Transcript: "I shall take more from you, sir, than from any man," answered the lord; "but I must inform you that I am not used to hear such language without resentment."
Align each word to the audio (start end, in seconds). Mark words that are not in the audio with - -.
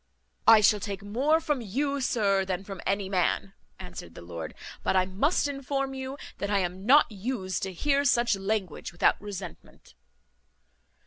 "I 0.47 0.61
shall 0.61 0.79
take 0.79 1.03
more 1.03 1.39
from 1.39 1.61
you, 1.61 2.01
sir, 2.01 2.43
than 2.43 2.63
from 2.63 2.81
any 2.87 3.07
man," 3.07 3.53
answered 3.77 4.15
the 4.15 4.23
lord; 4.23 4.55
"but 4.81 4.95
I 4.95 5.05
must 5.05 5.47
inform 5.47 5.93
you 5.93 6.17
that 6.39 6.49
I 6.49 6.57
am 6.57 6.87
not 6.87 7.11
used 7.11 7.61
to 7.61 7.71
hear 7.71 8.03
such 8.03 8.35
language 8.35 8.91
without 8.91 9.21
resentment." 9.21 9.93